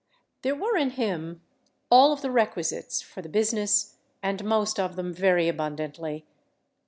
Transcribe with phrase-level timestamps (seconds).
[0.41, 1.41] There were in him
[1.91, 6.25] all of the requisites for the business and most of them very abundantly.